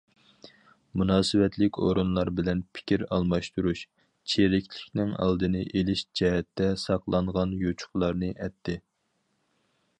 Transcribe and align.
مۇناسىۋەتلىك 0.99 1.77
ئورۇنلار 1.87 2.31
بىلەن 2.39 2.63
پىكىر 2.77 3.03
ئالماشتۇرۇش 3.17 3.83
چىرىكلىكنىڭ 4.33 5.13
ئالدىنى 5.27 5.63
ئېلىش 5.69 6.05
جەھەتتە 6.21 6.73
ساقلانغان 6.87 7.57
يوچۇقلارنى 7.67 8.35
ئەتتى. 8.47 8.81